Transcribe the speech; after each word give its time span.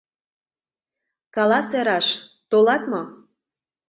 —Каласе 1.35 1.79
раш: 1.87 2.07
толат 2.49 2.83
мо? 2.91 3.01